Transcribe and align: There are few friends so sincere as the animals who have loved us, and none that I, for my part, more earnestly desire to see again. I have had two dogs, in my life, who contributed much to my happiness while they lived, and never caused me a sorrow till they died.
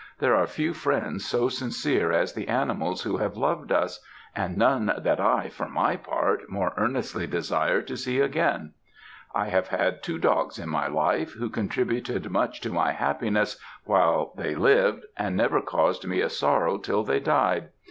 There 0.17 0.35
are 0.35 0.47
few 0.47 0.73
friends 0.73 1.25
so 1.27 1.47
sincere 1.47 2.11
as 2.11 2.33
the 2.33 2.47
animals 2.47 3.03
who 3.03 3.17
have 3.17 3.37
loved 3.37 3.71
us, 3.71 4.03
and 4.35 4.57
none 4.57 4.91
that 4.97 5.19
I, 5.19 5.49
for 5.49 5.69
my 5.69 5.95
part, 5.95 6.49
more 6.49 6.73
earnestly 6.75 7.27
desire 7.27 7.83
to 7.83 7.95
see 7.95 8.19
again. 8.19 8.71
I 9.35 9.49
have 9.49 9.67
had 9.67 10.01
two 10.01 10.17
dogs, 10.17 10.57
in 10.57 10.69
my 10.69 10.87
life, 10.87 11.33
who 11.35 11.51
contributed 11.51 12.31
much 12.31 12.61
to 12.61 12.71
my 12.73 12.93
happiness 12.93 13.57
while 13.83 14.33
they 14.35 14.55
lived, 14.55 15.05
and 15.17 15.37
never 15.37 15.61
caused 15.61 16.07
me 16.07 16.21
a 16.21 16.29
sorrow 16.29 16.79
till 16.79 17.03
they 17.03 17.19
died. 17.19 17.69